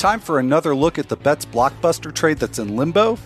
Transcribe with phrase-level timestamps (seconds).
[0.00, 3.18] Time for another look at the Betts blockbuster trade that's in limbo.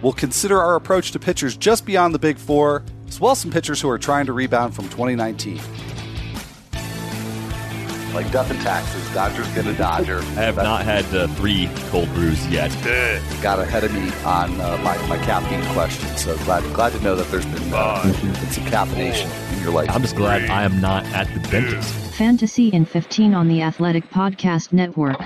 [0.00, 3.50] We'll consider our approach to pitchers just beyond the big four, as well as some
[3.50, 5.60] pitchers who are trying to rebound from 2019.
[8.14, 10.20] Like death and taxes, Dodgers get a Dodger.
[10.20, 12.70] I have not had uh, three cold brews yet.
[13.42, 17.16] Got ahead of me on uh, my, my caffeine question, so glad glad to know
[17.16, 19.90] that there's been, uh, been some caffeination in your life.
[19.90, 21.92] I'm just glad I am not at the dentist.
[22.14, 25.20] Fantasy in 15 on the Athletic Podcast Network.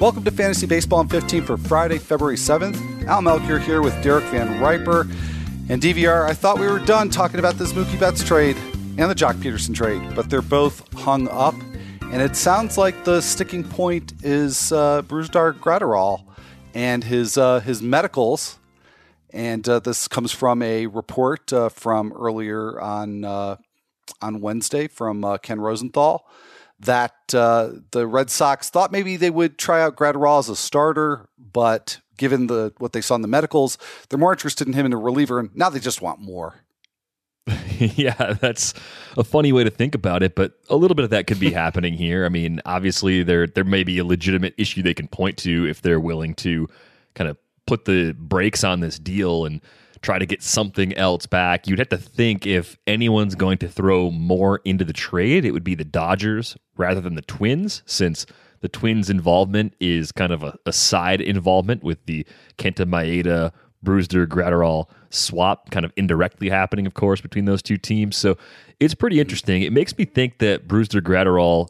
[0.00, 3.06] Welcome to Fantasy Baseball in 15 for Friday, February 7th.
[3.06, 5.02] Al Melchior here with Derek Van Riper.
[5.68, 8.56] And DVR, I thought we were done talking about this Mookie Betts trade
[8.96, 11.54] and the Joc Pederson trade, but they're both hung up.
[12.00, 16.24] And it sounds like the sticking point is uh, Brusdar Graterol
[16.72, 18.58] and his uh, his medicals.
[19.34, 23.56] And uh, this comes from a report uh, from earlier on uh,
[24.22, 26.24] on Wednesday from uh, Ken Rosenthal
[26.80, 31.28] that uh, the Red Sox thought maybe they would try out Graterol as a starter,
[31.38, 33.78] but given the what they saw in the medicals,
[34.08, 36.64] they're more interested in him in a reliever, and now they just want more.
[37.78, 38.74] yeah, that's
[39.16, 41.50] a funny way to think about it, but a little bit of that could be
[41.52, 42.24] happening here.
[42.24, 45.82] I mean, obviously there there may be a legitimate issue they can point to if
[45.82, 46.68] they're willing to
[47.14, 47.36] kind of
[47.66, 49.60] put the brakes on this deal and
[50.02, 51.66] try to get something else back.
[51.66, 55.64] You'd have to think if anyone's going to throw more into the trade, it would
[55.64, 58.26] be the Dodgers rather than the Twins, since
[58.60, 62.26] the Twins' involvement is kind of a, a side involvement with the
[62.58, 63.52] Kenta Maeda,
[63.84, 68.16] Brusdar, Graterol swap kind of indirectly happening, of course, between those two teams.
[68.16, 68.36] So
[68.78, 69.62] it's pretty interesting.
[69.62, 71.68] It makes me think that Brusdar Graterol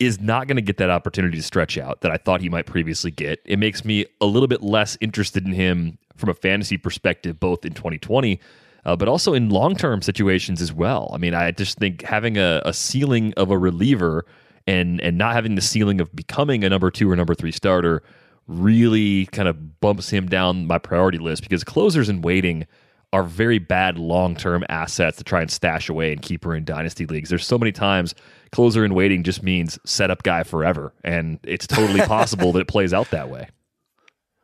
[0.00, 2.64] is not going to get that opportunity to stretch out that I thought he might
[2.66, 3.40] previously get.
[3.44, 7.66] It makes me a little bit less interested in him from a fantasy perspective, both
[7.66, 8.40] in 2020,
[8.86, 11.10] uh, but also in long term situations as well.
[11.12, 14.24] I mean, I just think having a, a, ceiling of a reliever
[14.66, 18.02] and and not having the ceiling of becoming a number two or number three starter
[18.46, 22.66] really kind of bumps him down my priority list because closers in waiting
[23.12, 26.64] are very bad long term assets to try and stash away and keep her in
[26.64, 27.28] dynasty leagues.
[27.28, 28.14] There's so many times
[28.52, 32.92] closer in waiting just means setup guy forever, and it's totally possible that it plays
[32.92, 33.48] out that way.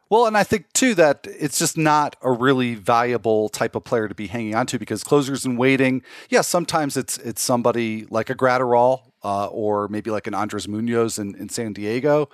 [0.08, 4.06] Well, and I think too that it's just not a really valuable type of player
[4.06, 8.30] to be hanging on to because closers in waiting, yeah, sometimes it's it's somebody like
[8.30, 12.28] a Graterol uh, or maybe like an Andres Munoz in, in San Diego,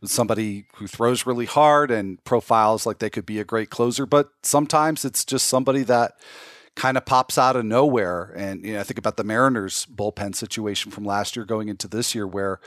[0.00, 4.06] with somebody who throws really hard and profiles like they could be a great closer.
[4.06, 6.12] But sometimes it's just somebody that
[6.74, 8.32] kind of pops out of nowhere.
[8.34, 11.86] And you know, I think about the Mariners bullpen situation from last year going into
[11.86, 12.60] this year, where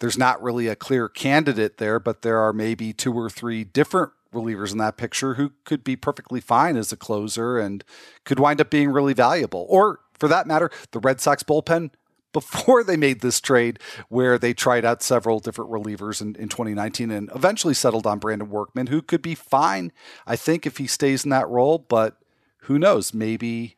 [0.00, 4.10] there's not really a clear candidate there, but there are maybe two or three different
[4.34, 7.84] relievers in that picture who could be perfectly fine as a closer and
[8.24, 9.66] could wind up being really valuable.
[9.68, 11.90] Or for that matter, the Red Sox bullpen
[12.32, 17.10] before they made this trade, where they tried out several different relievers in, in 2019
[17.10, 19.92] and eventually settled on Brandon Workman, who could be fine,
[20.26, 21.78] I think, if he stays in that role.
[21.78, 22.16] But
[22.62, 23.12] who knows?
[23.12, 23.76] Maybe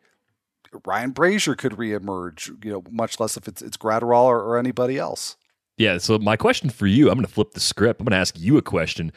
[0.85, 4.99] Ryan Brasier could reemerge, you know, much less if it's, it's Graterol or, or anybody
[4.99, 5.37] else.
[5.77, 5.99] Yeah.
[5.99, 8.01] So my question for you, I'm going to flip the script.
[8.01, 9.13] I'm going to ask you a question.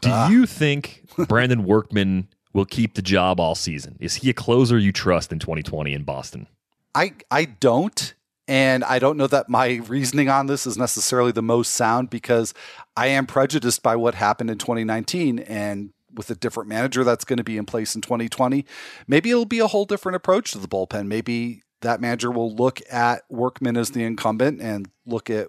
[0.00, 0.28] Do ah.
[0.28, 3.96] you think Brandon Workman will keep the job all season?
[4.00, 6.46] Is he a closer you trust in 2020 in Boston?
[6.94, 8.14] I I don't.
[8.50, 12.52] And I don't know that my reasoning on this is necessarily the most sound because
[12.96, 17.36] I am prejudiced by what happened in 2019 and with a different manager that's going
[17.36, 18.66] to be in place in 2020,
[19.06, 21.06] maybe it'll be a whole different approach to the bullpen.
[21.06, 25.46] Maybe that manager will look at Workman as the incumbent and look at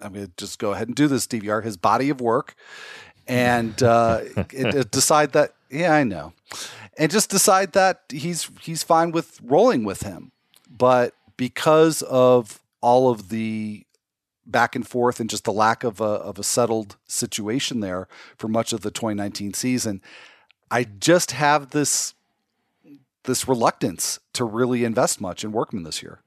[0.00, 2.56] I'm going to just go ahead and do this DVR his body of work
[3.28, 6.32] and uh, it, it decide that yeah I know
[6.98, 10.32] and just decide that he's he's fine with rolling with him
[10.68, 13.84] but because of all of the
[14.46, 18.06] back and forth and just the lack of a, of a settled situation there
[18.36, 20.02] for much of the 2019 season
[20.70, 22.14] I just have this
[23.24, 26.20] this reluctance to really invest much in Workman this year.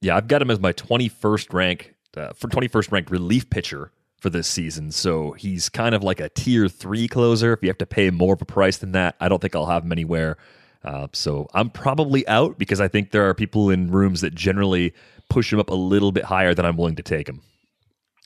[0.00, 3.90] Yeah, I've got him as my 21st rank uh, for 21st ranked relief pitcher
[4.20, 4.92] for this season.
[4.92, 7.52] So he's kind of like a tier three closer.
[7.52, 9.66] If you have to pay more of a price than that, I don't think I'll
[9.66, 10.38] have him anywhere.
[10.84, 14.94] Uh, so I'm probably out because I think there are people in rooms that generally
[15.28, 17.42] push him up a little bit higher than I'm willing to take him.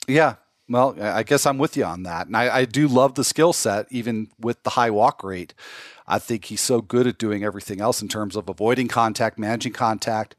[0.07, 0.35] Yeah.
[0.67, 2.25] Well, I guess I'm with you on that.
[2.25, 5.53] And I, I do love the skill set, even with the high walk rate.
[6.07, 9.73] I think he's so good at doing everything else in terms of avoiding contact, managing
[9.73, 10.35] contact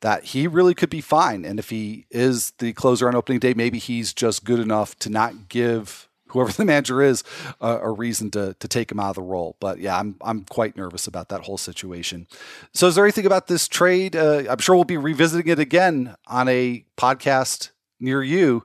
[0.00, 1.46] that he really could be fine.
[1.46, 5.10] And if he is the closer on opening day, maybe he's just good enough to
[5.10, 7.22] not give whoever the manager is
[7.60, 9.56] uh, a reason to to take him out of the role.
[9.60, 12.26] But yeah, I'm I'm quite nervous about that whole situation.
[12.74, 14.16] So is there anything about this trade?
[14.16, 18.64] Uh, I'm sure we'll be revisiting it again on a podcast near you.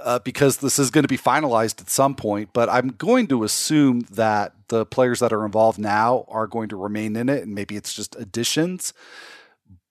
[0.00, 3.44] Uh, because this is going to be finalized at some point, but I'm going to
[3.44, 7.54] assume that the players that are involved now are going to remain in it, and
[7.54, 8.94] maybe it's just additions.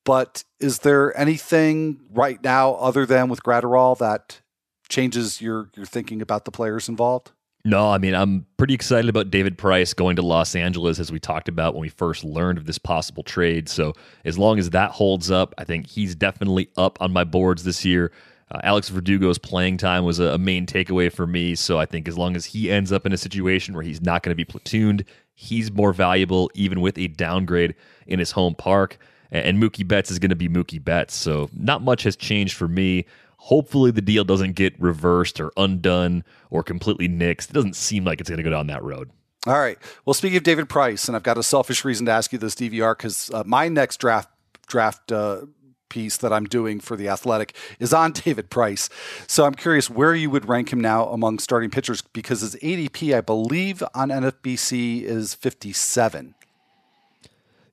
[0.03, 4.41] But is there anything right now other than with Graterol that
[4.91, 7.31] changes your your thinking about the players involved?
[7.63, 11.19] No, I mean, I'm pretty excited about David Price going to Los Angeles, as we
[11.19, 13.69] talked about when we first learned of this possible trade.
[13.69, 13.93] So,
[14.25, 17.85] as long as that holds up, I think he's definitely up on my boards this
[17.85, 18.11] year.
[18.51, 21.53] Uh, Alex Verdugo's playing time was a, a, main takeaway for me.
[21.53, 24.23] So, I think as long as he ends up in a situation where he's not
[24.23, 25.05] going to be platooned,
[25.35, 27.75] he's more valuable, even with a downgrade
[28.07, 28.97] in his home park.
[29.31, 31.13] And, and Mookie Betts is going to be Mookie Betts.
[31.13, 33.05] So, not much has changed for me.
[33.45, 37.49] Hopefully, the deal doesn't get reversed or undone or completely nixed.
[37.49, 39.09] It doesn't seem like it's going to go down that road.
[39.47, 39.79] All right.
[40.05, 42.53] Well, speaking of David Price, and I've got a selfish reason to ask you this,
[42.53, 44.29] DVR, because uh, my next draft
[44.67, 45.41] draft uh,
[45.89, 48.89] piece that I'm doing for the Athletic is on David Price.
[49.25, 53.17] So I'm curious where you would rank him now among starting pitchers because his ADP,
[53.17, 56.35] I believe, on NFBC is 57.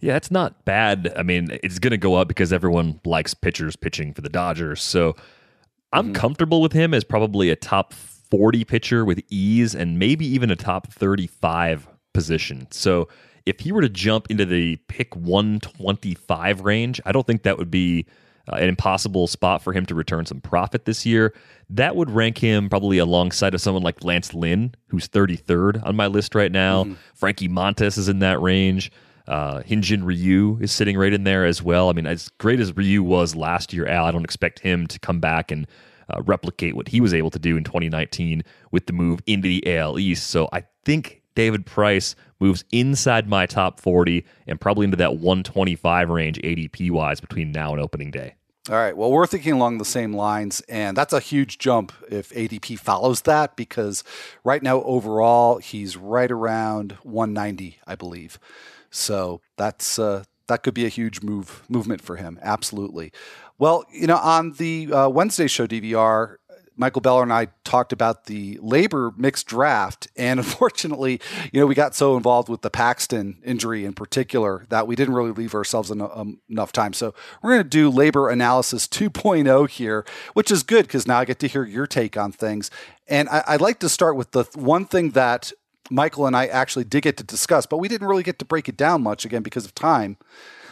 [0.01, 1.13] Yeah, it's not bad.
[1.15, 4.83] I mean, it's going to go up because everyone likes pitchers pitching for the Dodgers.
[4.83, 5.15] So
[5.93, 6.13] I'm mm-hmm.
[6.15, 10.57] comfortable with him as probably a top 40 pitcher with ease and maybe even a
[10.57, 12.67] top 35 position.
[12.71, 13.09] So
[13.47, 17.71] if he were to jump into the pick 125 range, I don't think that would
[17.71, 18.07] be
[18.51, 21.35] uh, an impossible spot for him to return some profit this year.
[21.71, 26.07] That would rank him probably alongside of someone like Lance Lynn, who's 33rd on my
[26.07, 26.85] list right now.
[26.85, 26.95] Mm-hmm.
[27.15, 28.93] Frankie Montas is in that range.
[29.29, 31.91] Uh, Hyun-Jin Ryu is sitting right in there as well.
[31.91, 34.99] I mean, as great as Ryu was last year, Al, I don't expect him to
[34.99, 35.67] come back and
[36.09, 38.43] uh, replicate what he was able to do in 2019
[38.73, 40.29] with the move into the AL East.
[40.29, 46.09] So I think David Price moves inside my top 40 and probably into that 125
[46.09, 48.35] range ADP wise between now and opening day.
[48.71, 48.97] All right.
[48.97, 53.23] Well, we're thinking along the same lines, and that's a huge jump if ADP follows
[53.23, 54.05] that because
[54.45, 58.39] right now, overall, he's right around 190, I believe.
[58.91, 62.39] So that's uh, that could be a huge move movement for him.
[62.43, 63.13] Absolutely.
[63.59, 66.37] Well, you know, on the uh, Wednesday show DVR,
[66.79, 71.21] Michael Beller and I talked about the LABR mixed draft, and unfortunately,
[71.53, 75.15] you know, we got so involved with the Paxton injury in particular that we didn't
[75.15, 76.93] really leave ourselves en- um, enough time.
[76.93, 81.25] So we're going to do LABR analysis 2.0 here, which is good because now I
[81.25, 82.71] get to hear your take on things.
[83.09, 85.53] And I- I'd like to start with the th- one thing that
[85.91, 88.69] Michael and I actually did get to discuss, but we didn't really get to break
[88.69, 90.17] it down much again because of time.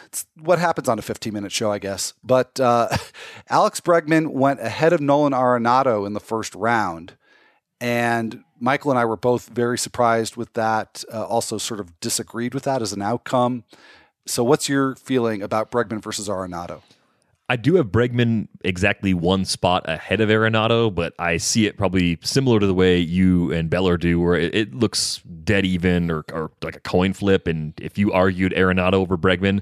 [0.05, 2.13] It's what happens on a 15 minute show, I guess.
[2.23, 2.89] But uh,
[3.49, 7.17] Alex Bregman went ahead of Nolan Arenado in the first round.
[7.79, 12.53] And Michael and I were both very surprised with that, uh, also sort of disagreed
[12.53, 13.65] with that as an outcome.
[14.25, 16.81] So, what's your feeling about Bregman versus Arenado?
[17.49, 22.19] I do have Bregman exactly one spot ahead of Arenado, but I see it probably
[22.21, 26.25] similar to the way you and Beller do, where it, it looks dead even or,
[26.33, 27.47] or, like a coin flip.
[27.47, 29.61] And if you argued Arenado over Bregman,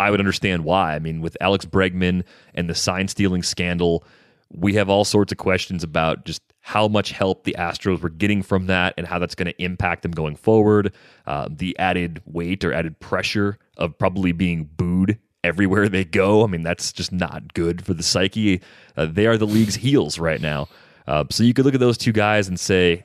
[0.00, 0.96] I would understand why.
[0.96, 2.24] I mean, with Alex Bregman
[2.54, 4.04] and the sign stealing scandal,
[4.50, 8.42] we have all sorts of questions about just how much help the Astros were getting
[8.42, 10.92] from that and how that's going to impact them going forward.
[11.26, 16.44] Uh, the added weight or added pressure of probably being booed everywhere they go.
[16.44, 18.60] I mean, that's just not good for the psyche.
[18.96, 20.68] Uh, they are the league's heels right now.
[21.06, 23.02] Uh, so you could look at those two guys and say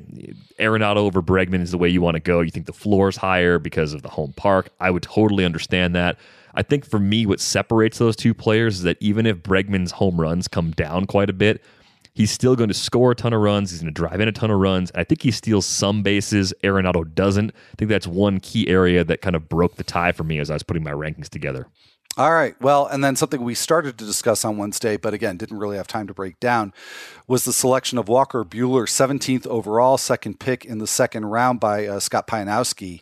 [0.59, 2.41] Arenado over Bregman is the way you want to go.
[2.41, 4.69] You think the floor is higher because of the home park.
[4.79, 6.17] I would totally understand that.
[6.53, 10.19] I think for me, what separates those two players is that even if Bregman's home
[10.19, 11.63] runs come down quite a bit,
[12.13, 13.71] he's still going to score a ton of runs.
[13.71, 14.91] He's going to drive in a ton of runs.
[14.95, 16.53] I think he steals some bases.
[16.63, 17.51] Arenado doesn't.
[17.51, 20.49] I think that's one key area that kind of broke the tie for me as
[20.49, 21.67] I was putting my rankings together.
[22.17, 22.59] All right.
[22.59, 25.85] Well, and then something we started to discuss on Wednesday, but again, didn't really have
[25.85, 26.73] time to break down,
[27.27, 31.85] was the selection of Walker Buehler, 17th overall, second pick in the second round by
[31.85, 33.01] uh, Scott Pianowski.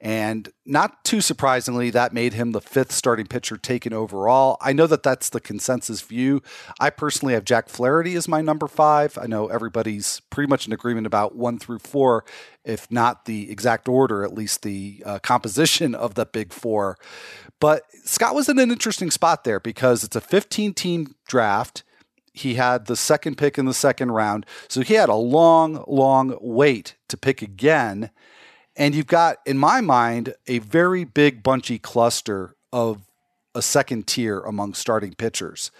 [0.00, 4.58] And not too surprisingly, that made him the fifth starting pitcher taken overall.
[4.60, 6.42] I know that that's the consensus view.
[6.78, 9.16] I personally have Jack Flaherty as my number five.
[9.20, 12.24] I know everybody's pretty much in agreement about one through four,
[12.64, 16.98] if not the exact order, at least the uh, composition of the big four.
[17.60, 21.82] But Scott was in an interesting spot there because it's a 15 team draft
[22.34, 24.44] he had the second pick in the second round.
[24.68, 28.10] So he had a long, long wait to pick again.
[28.76, 33.02] And you've got, in my mind, a very big bunchy cluster of
[33.54, 35.70] a second tier among starting pitchers.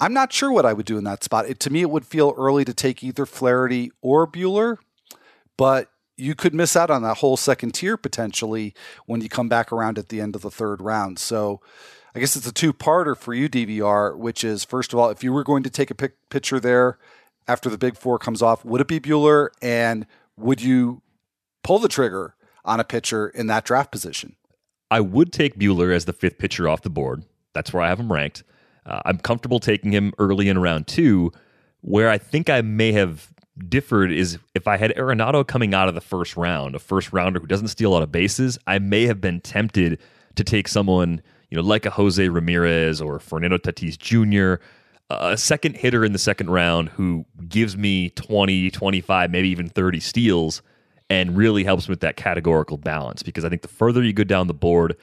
[0.00, 1.46] I'm not sure what I would do in that spot.
[1.48, 4.78] It, to me, it would feel early to take either Flaherty or Buehler,
[5.56, 8.74] but you could miss out on that whole second tier potentially
[9.06, 11.18] when you come back around at the end of the third round.
[11.18, 11.60] So
[12.14, 15.22] I guess it's a two parter for you, DVR, which is first of all, if
[15.22, 16.98] you were going to take a pitcher there
[17.46, 19.48] after the big four comes off, would it be Buehler?
[19.62, 21.02] And would you
[21.62, 22.34] pull the trigger
[22.68, 24.36] on a pitcher in that draft position?
[24.90, 27.24] I would take Buehler as the fifth pitcher off the board.
[27.54, 28.44] That's where I have him ranked.
[28.86, 31.32] Uh, I'm comfortable taking him early in round two.
[31.80, 33.32] Where I think I may have
[33.68, 37.40] differed is if I had Arenado coming out of the first round, a first rounder
[37.40, 39.98] who doesn't steal a lot of bases, I may have been tempted
[40.36, 44.62] to take someone you know like a Jose Ramirez or Fernando Tatis Jr.,
[45.10, 50.00] a second hitter in the second round who gives me 20, 25, maybe even 30
[50.00, 50.62] steals
[51.10, 54.46] and really helps with that categorical balance because I think the further you go down
[54.46, 54.96] the board,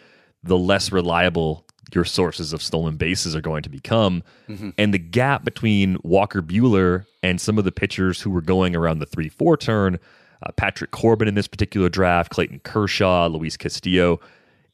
[0.43, 4.23] the less reliable your sources of stolen bases are going to become.
[4.49, 4.71] Mm-hmm.
[4.77, 8.99] And the gap between Walker Buehler and some of the pitchers who were going around
[8.99, 9.99] the 3 4 turn,
[10.43, 14.19] uh, Patrick Corbin in this particular draft, Clayton Kershaw, Luis Castillo,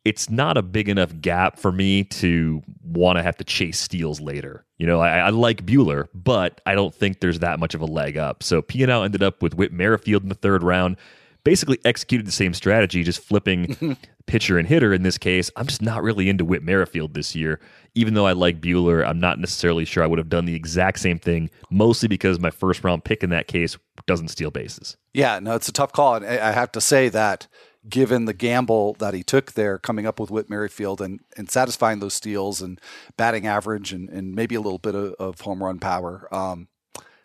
[0.04, 4.20] it's not a big enough gap for me to want to have to chase steals
[4.20, 4.66] later.
[4.78, 7.86] You know, I, I, like Buehler, but I don't think there's that much of a
[7.86, 8.42] leg up.
[8.42, 10.98] So Piano ended up with Whit Merrifield in the third round
[11.44, 15.50] basically executed the same strategy, just flipping pitcher and hitter in this case.
[15.56, 17.60] I'm just not really into Whit Merrifield this year.
[17.96, 21.00] Even though I like Buehler, I'm not necessarily sure I would have done the exact
[21.00, 24.96] same thing, mostly because my first round pick in that case doesn't steal bases.
[25.14, 26.16] Yeah, no, it's a tough call.
[26.16, 27.48] And I have to say that
[27.90, 32.00] given the gamble that he took there, coming up with Whit Merrifield and, and satisfying
[32.00, 32.80] those steals and
[33.18, 36.68] batting average and, and maybe a little bit of, of home run power, um,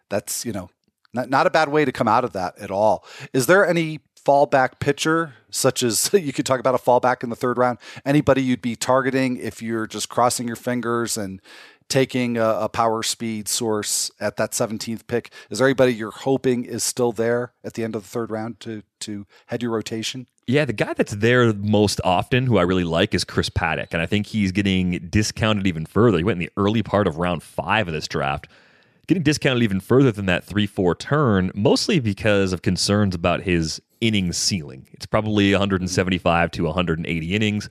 [0.09, 0.71] that's, you know,
[1.17, 3.05] not, not a bad way to come out of that at all.
[3.33, 7.37] Is there any fallback pitcher, such as you could talk about a fallback in the
[7.37, 7.79] third round?
[8.05, 11.41] Anybody you'd be targeting if you're just crossing your fingers and
[11.89, 15.31] taking a, a, power speed source at that 17th pick?
[15.51, 18.61] Is there anybody you're hoping is still there at the end of the third round
[18.61, 20.27] to to head your rotation?
[20.49, 24.01] Yeah, the guy that's there most often, who I really like, is Chris Paddack, and
[24.01, 26.19] I think he's getting discounted even further.
[26.19, 28.47] He went in the early part of round five of this draft
[29.07, 33.81] getting discounted even further than that 3 4 turn, mostly because of concerns about his
[34.01, 34.89] innings ceiling.
[34.93, 37.71] It's probably 175 to 180 innings.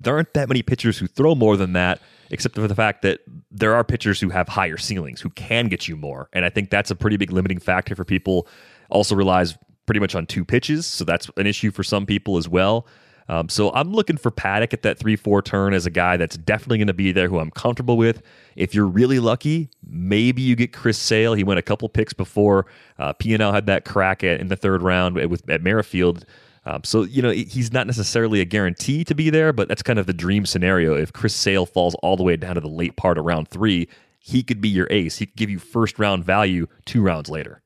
[0.00, 2.00] There aren't that many pitchers who throw more than that,
[2.30, 5.86] except for the fact that there are pitchers who have higher ceilings, who can get
[5.86, 6.28] you more.
[6.32, 8.48] And I think that's a pretty big limiting factor for people.
[8.90, 12.48] Also relies pretty much on two pitches, so that's an issue for some people as
[12.48, 12.86] well.
[13.28, 16.36] Um, so I'm looking for Paddack at that 3 4 turn as a guy that's
[16.36, 18.22] definitely going to be there who I'm comfortable with.
[18.56, 21.34] If you're really lucky, maybe you get Chris Sale.
[21.34, 22.66] He went a couple picks before.
[22.98, 26.24] Uh, PNL had that crack at, in the third round with at Merrifield.
[26.64, 29.98] Um, so, you know, he's not necessarily a guarantee to be there, but that's kind
[29.98, 30.94] of the dream scenario.
[30.94, 33.88] If Chris Sale falls all the way down to the late part of round three,
[34.20, 35.18] he could be your ace.
[35.18, 37.61] He could give you first round value two rounds later.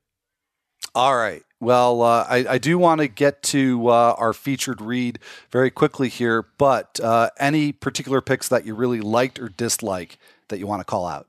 [0.97, 1.43] All right.
[1.59, 5.19] Well, uh, I, I, do want to get to uh, our featured read
[5.51, 10.57] very quickly here, but uh, any particular picks that you really liked or disliked that
[10.57, 11.27] you want to call out?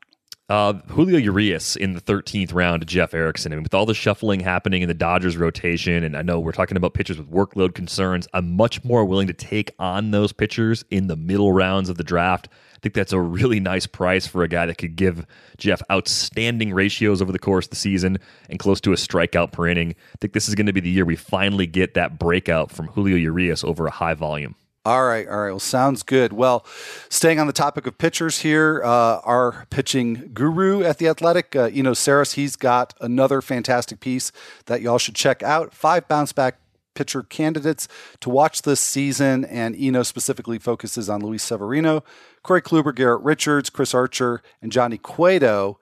[0.48, 3.52] Uh, Julio Urias in the 13th round Jeff Erickson.
[3.52, 6.52] I mean, with all the shuffling happening in the Dodgers rotation, and I know we're
[6.52, 10.86] talking about pitchers with workload concerns, I'm much more willing to take on those pitchers
[10.90, 12.48] in the middle rounds of the draft.
[12.74, 15.26] I think that's a really nice price for a guy that could give
[15.58, 19.66] Jeff outstanding ratios over the course of the season and close to a strikeout per
[19.66, 19.90] inning.
[19.90, 22.86] I think this is going to be the year we finally get that breakout from
[22.86, 24.54] Julio Urias over a high volume.
[24.84, 25.50] All right, all right.
[25.50, 26.32] Well, sounds good.
[26.32, 26.64] Well,
[27.10, 31.64] staying on the topic of pitchers here, uh, our pitching guru at the Athletic, uh,
[31.64, 34.32] Eno Sarris, he's got another fantastic piece
[34.66, 35.74] that y'all should check out.
[35.74, 36.58] Five bounce back
[36.94, 37.86] pitcher candidates
[38.20, 42.02] to watch this season, and Eno specifically focuses on Luis Severino,
[42.42, 45.78] Corey Kluber, Garrett Richards, Chris Archer, and Johnny Cueto.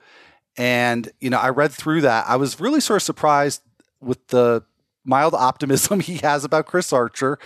[0.56, 2.26] And you know, I read through that.
[2.28, 3.62] I was really sort of surprised
[4.00, 4.64] with the
[5.06, 7.38] mild optimism he has about Chris Archer,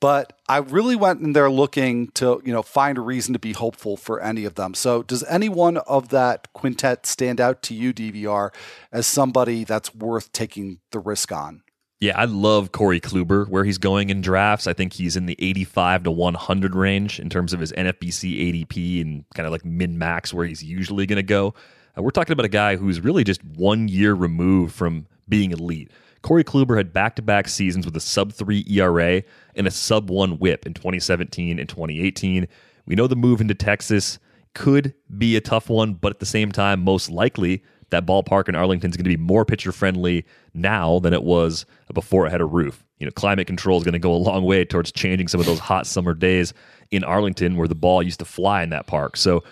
[0.00, 3.52] but I really went in there looking to, you know, find a reason to be
[3.52, 4.74] hopeful for any of them.
[4.74, 8.52] So, does any one of that quintet stand out to you, DVR,
[8.90, 11.62] as somebody that's worth taking the risk on?
[12.02, 14.66] Yeah, I love Corey Kluber where he's going in drafts.
[14.66, 19.00] I think he's in the 85 to 100 range in terms of his NFBC ADP
[19.00, 21.54] and kind of like min max where he's usually going to go.
[21.96, 25.92] Uh, we're talking about a guy who's really just one year removed from being elite.
[26.22, 29.22] Corey Kluber had back to back seasons with a sub 3 ERA
[29.54, 32.46] and a sub 1 whip in 2017 and 2018.
[32.86, 34.18] We know the move into Texas
[34.54, 38.54] could be a tough one, but at the same time, most likely that ballpark in
[38.54, 40.24] Arlington is going to be more pitcher friendly
[40.54, 42.84] now than it was before it had a roof.
[42.98, 45.46] You know, climate control is going to go a long way towards changing some of
[45.46, 46.54] those hot summer days
[46.90, 49.16] in Arlington where the ball used to fly in that park.
[49.16, 49.42] So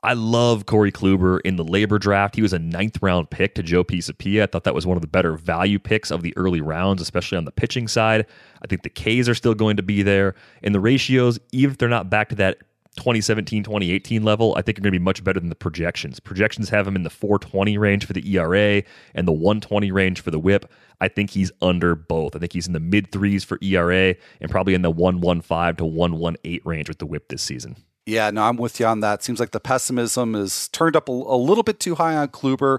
[0.00, 2.36] I love Corey Kluber in the LABR draft.
[2.36, 4.44] He was a ninth round pick to Joe Pisapia.
[4.44, 7.36] I thought that was one of the better value picks of the early rounds, especially
[7.36, 8.24] on the pitching side.
[8.62, 10.36] I think the Ks are still going to be there.
[10.62, 12.58] And the ratios, even if they're not back to that
[12.96, 16.20] 2017 2018 level, I think are going to be much better than the projections.
[16.20, 20.30] Projections have him in the 420 range for the ERA and the 120 range for
[20.30, 20.70] the whip.
[21.00, 22.36] I think he's under both.
[22.36, 25.84] I think he's in the mid threes for ERA and probably in the 115 to
[25.84, 27.76] 118 range with the whip this season.
[28.08, 29.22] Yeah, no, I'm with you on that.
[29.22, 32.78] Seems like the pessimism is turned up a, a little bit too high on Kluber.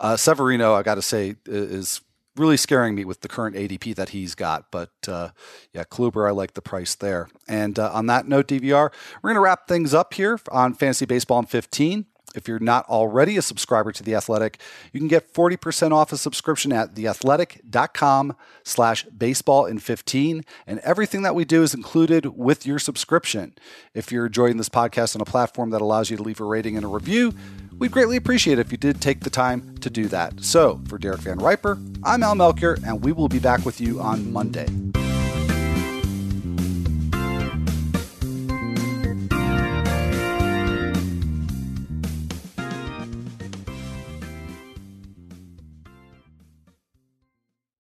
[0.00, 2.00] Uh, Severino, I got to say, is
[2.34, 4.72] really scaring me with the current ADP that he's got.
[4.72, 5.28] But uh,
[5.72, 7.28] yeah, Kluber, I like the price there.
[7.46, 8.90] And uh, on that note, DVR,
[9.22, 12.06] we're going to wrap things up here on Fantasy Baseball in 15.
[12.34, 14.60] If you're not already a subscriber to The Athletic,
[14.92, 20.44] you can get 40% off a subscription at theathletic.com slash baseball in 15.
[20.66, 23.54] And everything that we do is included with your subscription.
[23.94, 26.76] If you're enjoying this podcast on a platform that allows you to leave a rating
[26.76, 27.34] and a review,
[27.78, 30.42] we'd greatly appreciate it if you did take the time to do that.
[30.42, 34.00] So for Derek Van Riper, I'm Al Melchior, and we will be back with you
[34.00, 34.66] on Monday.